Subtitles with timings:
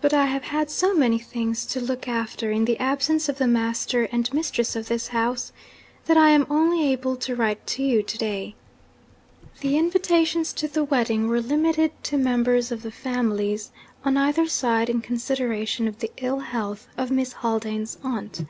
[0.00, 3.48] But I have had so many things to look after in the absence of the
[3.48, 5.50] master and mistress of this house,
[6.04, 8.54] that I am only able to write to you to day.
[9.58, 13.72] 'The invitations to the wedding were limited to members of the families
[14.04, 18.42] on either side, in consideration of the ill health of Miss Haldane's aunt.